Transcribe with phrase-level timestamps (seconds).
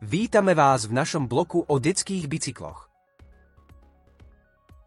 [0.00, 2.88] Vítame vás v našom bloku o detských bicykloch.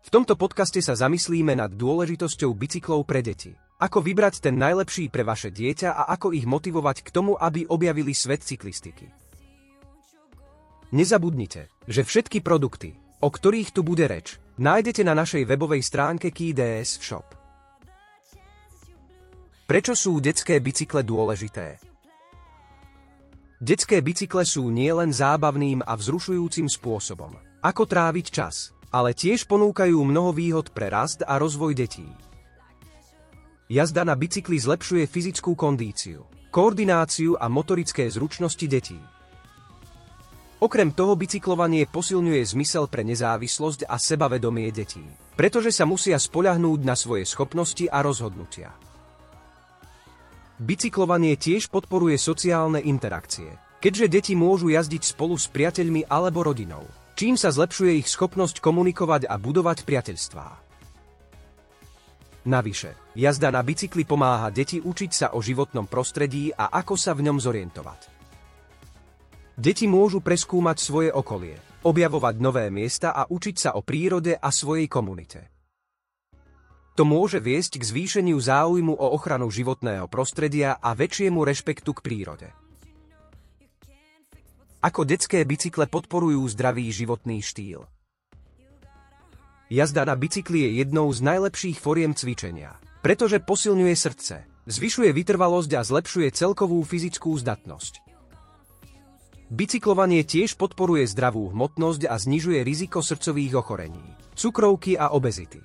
[0.01, 3.53] V tomto podcaste sa zamyslíme nad dôležitosťou bicyklov pre deti.
[3.77, 8.09] Ako vybrať ten najlepší pre vaše dieťa a ako ich motivovať k tomu, aby objavili
[8.17, 9.13] svet cyklistiky.
[10.89, 16.97] Nezabudnite, že všetky produkty, o ktorých tu bude reč, nájdete na našej webovej stránke KDS
[16.97, 17.29] Shop.
[19.69, 21.92] Prečo sú detské bicykle dôležité?
[23.63, 27.31] Detské bicykle sú nielen zábavným a vzrušujúcim spôsobom,
[27.63, 32.03] ako tráviť čas, ale tiež ponúkajú mnoho výhod pre rast a rozvoj detí.
[33.71, 38.99] Jazda na bicykli zlepšuje fyzickú kondíciu, koordináciu a motorické zručnosti detí.
[40.59, 45.07] Okrem toho bicyklovanie posilňuje zmysel pre nezávislosť a sebavedomie detí,
[45.39, 48.75] pretože sa musia spoľahnúť na svoje schopnosti a rozhodnutia.
[50.63, 56.87] Bicyklovanie tiež podporuje sociálne interakcie, keďže deti môžu jazdiť spolu s priateľmi alebo rodinou,
[57.19, 60.47] čím sa zlepšuje ich schopnosť komunikovať a budovať priateľstvá.
[62.47, 67.27] Navyše, jazda na bicykli pomáha deti učiť sa o životnom prostredí a ako sa v
[67.27, 68.07] ňom zorientovať.
[69.59, 74.87] Deti môžu preskúmať svoje okolie, objavovať nové miesta a učiť sa o prírode a svojej
[74.87, 75.51] komunite.
[76.95, 82.62] To môže viesť k zvýšeniu záujmu o ochranu životného prostredia a väčšiemu rešpektu k prírode.
[84.83, 87.87] Ako detské bicykle podporujú zdravý životný štýl.
[89.71, 95.87] Jazda na bicykli je jednou z najlepších foriem cvičenia, pretože posilňuje srdce, zvyšuje vytrvalosť a
[95.87, 98.03] zlepšuje celkovú fyzickú zdatnosť.
[99.55, 104.03] Bicyklovanie tiež podporuje zdravú hmotnosť a znižuje riziko srdcových ochorení,
[104.35, 105.63] cukrovky a obezity.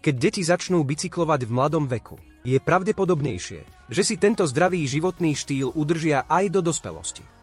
[0.00, 2.16] Keď deti začnú bicyklovať v mladom veku,
[2.48, 7.37] je pravdepodobnejšie, že si tento zdravý životný štýl udržia aj do dospelosti.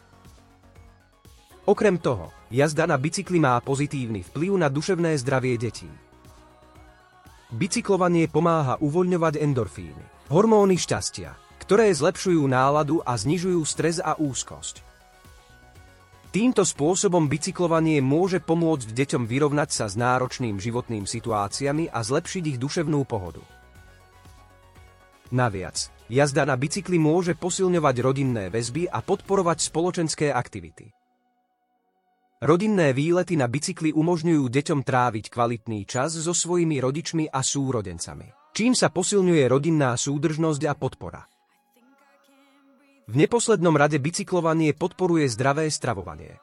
[1.66, 5.90] Okrem toho, jazda na bicykli má pozitívny vplyv na duševné zdravie detí.
[7.50, 14.86] Bicyklovanie pomáha uvoľňovať endorfíny, hormóny šťastia, ktoré zlepšujú náladu a znižujú stres a úzkosť.
[16.30, 22.58] Týmto spôsobom bicyklovanie môže pomôcť deťom vyrovnať sa s náročným životným situáciami a zlepšiť ich
[22.62, 23.42] duševnú pohodu.
[25.34, 30.95] Naviac, jazda na bicykli môže posilňovať rodinné väzby a podporovať spoločenské aktivity.
[32.36, 38.76] Rodinné výlety na bicykli umožňujú deťom tráviť kvalitný čas so svojimi rodičmi a súrodencami, čím
[38.76, 41.24] sa posilňuje rodinná súdržnosť a podpora.
[43.08, 46.36] V neposlednom rade bicyklovanie podporuje zdravé stravovanie.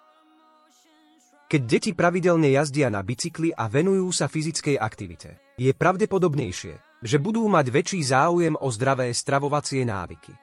[1.46, 7.46] Keď deti pravidelne jazdia na bicykli a venujú sa fyzickej aktivite, je pravdepodobnejšie, že budú
[7.46, 10.34] mať väčší záujem o zdravé stravovacie návyky.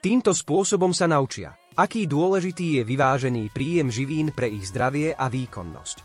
[0.00, 6.02] Týmto spôsobom sa naučia, aký dôležitý je vyvážený príjem živín pre ich zdravie a výkonnosť.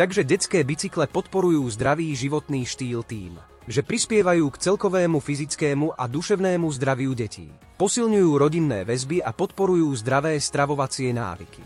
[0.00, 3.36] Takže detské bicykle podporujú zdravý životný štýl tým,
[3.68, 7.52] že prispievajú k celkovému fyzickému a duševnému zdraviu detí.
[7.76, 11.60] Posilňujú rodinné väzby a podporujú zdravé stravovacie návyky.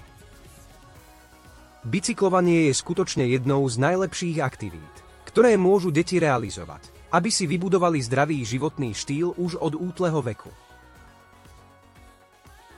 [1.87, 8.43] Bicyklovanie je skutočne jednou z najlepších aktivít, ktoré môžu deti realizovať, aby si vybudovali zdravý
[8.43, 10.66] životný štýl už od útleho veku.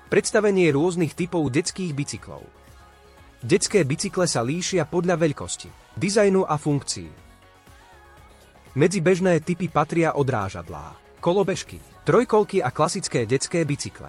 [0.09, 2.41] Predstavenie rôznych typov detských bicyklov.
[3.45, 5.69] Detské bicykle sa líšia podľa veľkosti,
[6.01, 7.13] dizajnu a funkcií.
[8.73, 11.77] Medzi bežné typy patria odrážadlá, kolobežky,
[12.09, 14.09] trojkolky a klasické detské bicykle.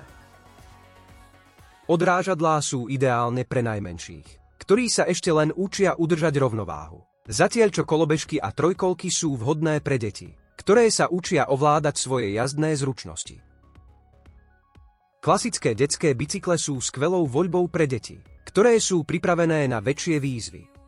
[1.92, 7.04] Odrážadlá sú ideálne pre najmenších, ktorí sa ešte len učia udržať rovnováhu.
[7.28, 12.72] Zatiaľ čo kolobežky a trojkolky sú vhodné pre deti, ktoré sa učia ovládať svoje jazdné
[12.80, 13.49] zručnosti.
[15.20, 20.80] Klasické detské bicykle sú skvelou voľbou pre deti, ktoré sú pripravené na väčšie výzvy,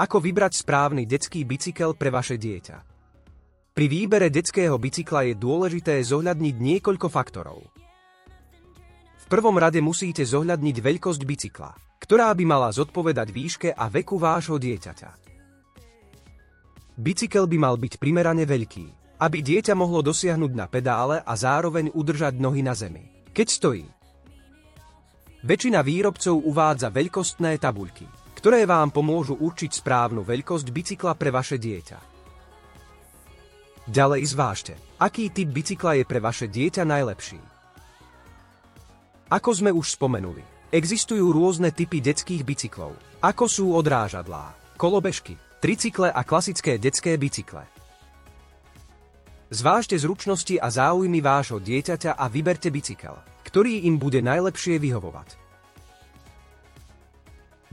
[0.00, 2.76] ako vybrať správny detský bicykel pre vaše dieťa?
[3.76, 7.60] Pri výbere detského bicykla je dôležité zohľadniť niekoľko faktorov.
[9.20, 14.56] V prvom rade musíte zohľadniť veľkosť bicykla, ktorá by mala zodpovedať výške a veku vášho
[14.56, 15.10] dieťaťa.
[16.96, 22.40] Bicykel by mal byť primerane veľký, aby dieťa mohlo dosiahnuť na pedále a zároveň udržať
[22.40, 23.04] nohy na zemi,
[23.36, 23.86] keď stojí.
[25.44, 28.08] Väčšina výrobcov uvádza veľkostné tabuľky,
[28.40, 31.98] ktoré vám pomôžu určiť správnu veľkosť bicykla pre vaše dieťa.
[33.88, 37.40] Ďalej zvážte, aký typ bicykla je pre vaše dieťa najlepší.
[39.28, 46.20] Ako sme už spomenuli, existujú rôzne typy detských bicyklov, ako sú odrážadlá, kolobežky, tricykle a
[46.24, 47.79] klasické detské bicykle.
[49.50, 55.34] Zvážte zručnosti a záujmy vášho dieťaťa a vyberte bicykel, ktorý im bude najlepšie vyhovovať.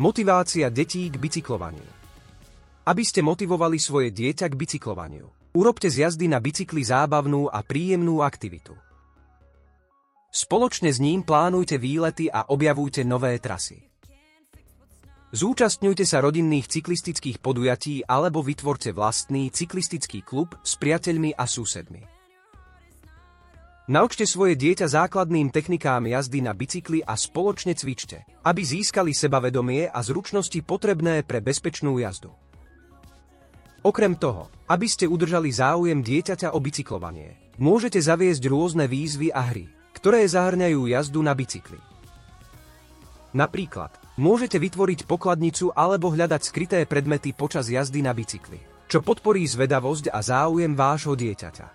[0.01, 1.85] Motivácia detí k bicyklovaniu
[2.81, 8.25] Aby ste motivovali svoje dieťa k bicyklovaniu, urobte z jazdy na bicykli zábavnú a príjemnú
[8.25, 8.73] aktivitu.
[10.33, 13.96] Spoločne s ním plánujte výlety a objavujte nové trasy.
[15.27, 21.99] Zúčastňujte sa rodinných cyklistických podujatí alebo vytvorte vlastný cyklistický klub s priateľmi a susedmi.
[23.91, 29.99] Naučte svoje dieťa základným technikám jazdy na bicykli a spoločne cvičte, aby získali sebavedomie a
[29.99, 32.31] zručnosti potrebné pre bezpečnú jazdu.
[33.83, 39.67] Okrem toho, aby ste udržali záujem dieťaťa o bicyklovanie, môžete zaviesť rôzne výzvy a hry,
[39.95, 41.96] ktoré zahrňajú jazdu na bicykli.
[43.33, 48.57] Napríklad, Môžete vytvoriť pokladnicu alebo hľadať skryté predmety počas jazdy na bicykli,
[48.89, 51.67] čo podporí zvedavosť a záujem vášho dieťaťa.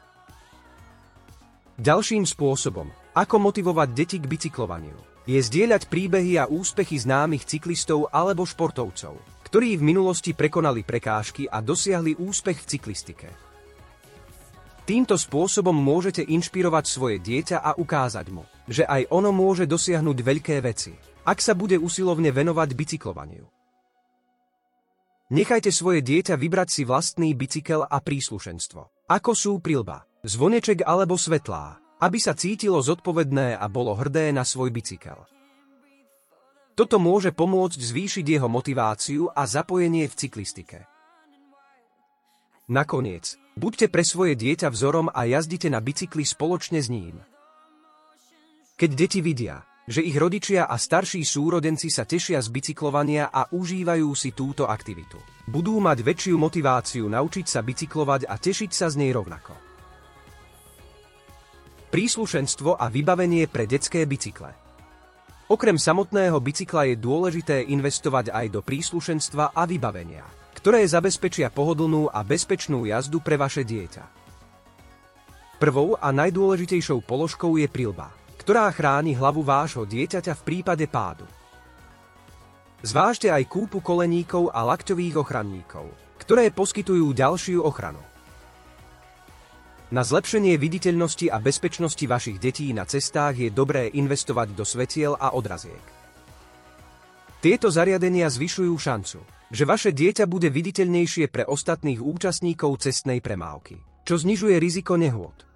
[1.78, 8.42] Ďalším spôsobom, ako motivovať deti k bicyklovaniu, je zdieľať príbehy a úspechy známych cyklistov alebo
[8.42, 13.28] športovcov, ktorí v minulosti prekonali prekážky a dosiahli úspech v cyklistike.
[14.82, 20.58] Týmto spôsobom môžete inšpirovať svoje dieťa a ukázať mu, že aj ono môže dosiahnuť veľké
[20.58, 23.46] veci ak sa bude usilovne venovať bicyklovaniu.
[25.32, 31.80] Nechajte svoje dieťa vybrať si vlastný bicykel a príslušenstvo, ako sú prilba, zvoneček alebo svetlá,
[32.04, 35.24] aby sa cítilo zodpovedné a bolo hrdé na svoj bicykel.
[36.76, 40.78] Toto môže pomôcť zvýšiť jeho motiváciu a zapojenie v cyklistike.
[42.68, 47.20] Nakoniec, buďte pre svoje dieťa vzorom a jazdite na bicykli spoločne s ním.
[48.76, 54.14] Keď deti vidia, že ich rodičia a starší súrodenci sa tešia z bicyklovania a užívajú
[54.14, 55.18] si túto aktivitu.
[55.50, 59.58] Budú mať väčšiu motiváciu naučiť sa bicyklovať a tešiť sa z nej rovnako.
[61.90, 64.54] Príslušenstvo a vybavenie pre detské bicykle
[65.52, 70.24] Okrem samotného bicykla je dôležité investovať aj do príslušenstva a vybavenia,
[70.56, 74.04] ktoré zabezpečia pohodlnú a bezpečnú jazdu pre vaše dieťa.
[75.60, 78.08] Prvou a najdôležitejšou položkou je prilba–
[78.42, 81.22] ktorá chráni hlavu vášho dieťaťa v prípade pádu.
[82.82, 85.86] Zvážte aj kúpu koleníkov a lakťových ochranníkov,
[86.18, 88.02] ktoré poskytujú ďalšiu ochranu.
[89.94, 95.38] Na zlepšenie viditeľnosti a bezpečnosti vašich detí na cestách je dobré investovať do svetiel a
[95.38, 95.84] odraziek.
[97.38, 99.22] Tieto zariadenia zvyšujú šancu,
[99.54, 105.51] že vaše dieťa bude viditeľnejšie pre ostatných účastníkov cestnej premávky, čo znižuje riziko nehôd.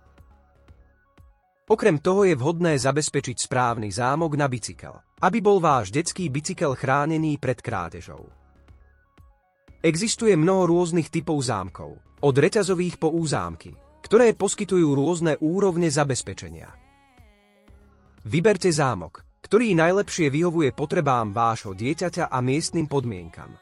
[1.66, 7.42] Okrem toho je vhodné zabezpečiť správny zámok na bicykel, aby bol váš detský bicykel chránený
[7.42, 8.30] pred krádežou.
[9.82, 16.70] Existuje mnoho rôznych typov zámkov, od reťazových po úzámky, ktoré poskytujú rôzne úrovne zabezpečenia.
[18.26, 23.54] Vyberte zámok, ktorý najlepšie vyhovuje potrebám vášho dieťaťa a miestnym podmienkam.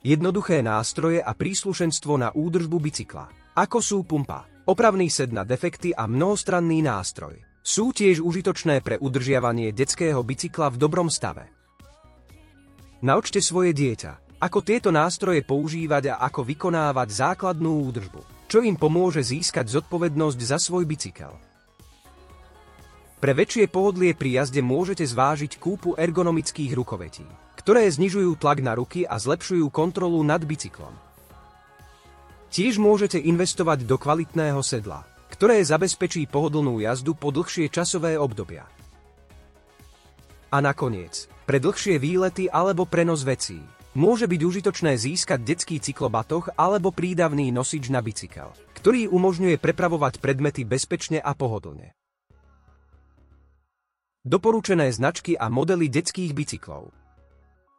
[0.00, 6.04] Jednoduché nástroje a príslušenstvo na údržbu bicykla, ako sú pumpa, opravný sed na defekty a
[6.04, 7.40] mnohostranný nástroj.
[7.64, 11.48] Sú tiež užitočné pre udržiavanie detského bicykla v dobrom stave.
[13.00, 19.24] Naučte svoje dieťa, ako tieto nástroje používať a ako vykonávať základnú údržbu, čo im pomôže
[19.24, 21.32] získať zodpovednosť za svoj bicykel.
[23.18, 27.26] Pre väčšie pohodlie pri jazde môžete zvážiť kúpu ergonomických rukovetí,
[27.58, 31.07] ktoré znižujú tlak na ruky a zlepšujú kontrolu nad bicyklom.
[32.48, 38.64] Tiež môžete investovať do kvalitného sedla, ktoré zabezpečí pohodlnú jazdu po dlhšie časové obdobia.
[40.48, 43.60] A nakoniec, pre dlhšie výlety alebo prenos vecí,
[43.92, 48.48] môže byť užitočné získať detský cyklobatoh alebo prídavný nosič na bicykel,
[48.80, 51.92] ktorý umožňuje prepravovať predmety bezpečne a pohodlne.
[54.24, 56.92] Doporučené značky a modely detských bicyklov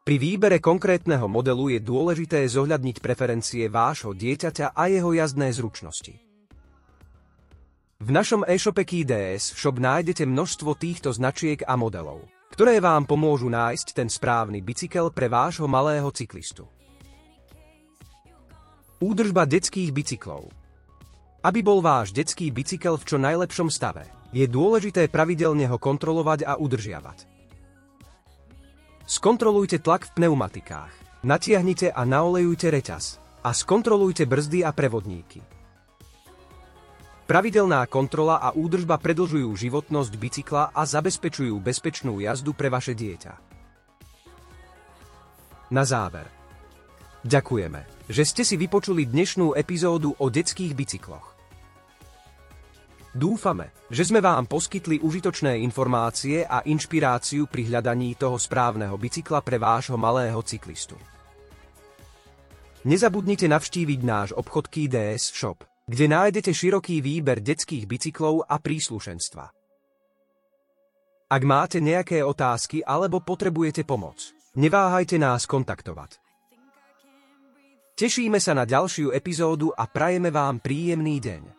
[0.10, 6.18] pri výbere konkrétneho modelu je dôležité zohľadniť preferencie vášho dieťaťa a jeho jazdné zručnosti.
[8.02, 13.94] V našom e-shope KDS Shop nájdete množstvo týchto značiek a modelov, ktoré vám pomôžu nájsť
[13.94, 16.66] ten správny bicykel pre vášho malého cyklistu.
[19.06, 20.50] Údržba detských bicyklov
[21.46, 26.58] Aby bol váš detský bicykel v čo najlepšom stave, je dôležité pravidelne ho kontrolovať a
[26.58, 27.39] udržiavať.
[29.10, 30.94] Skontrolujte tlak v pneumatikách.
[31.26, 33.18] Natiahnite a naolejujte reťaz.
[33.42, 35.42] A skontrolujte brzdy a prevodníky.
[37.26, 43.34] Pravidelná kontrola a údržba predlžujú životnosť bicykla a zabezpečujú bezpečnú jazdu pre vaše dieťa.
[45.74, 46.30] Na záver.
[47.26, 51.39] Ďakujeme, že ste si vypočuli dnešnú epizódu o detských bicykloch.
[53.10, 59.58] Dúfame, že sme vám poskytli užitočné informácie a inšpiráciu pri hľadaní toho správneho bicykla pre
[59.58, 60.94] vášho malého cyklistu.
[62.86, 69.46] Nezabudnite navštíviť náš obchod KDS Shop, kde nájdete široký výber detských bicyklov a príslušenstva.
[71.30, 76.22] Ak máte nejaké otázky alebo potrebujete pomoc, neváhajte nás kontaktovať.
[77.98, 81.59] Tešíme sa na ďalšiu epizódu a prajeme vám príjemný deň.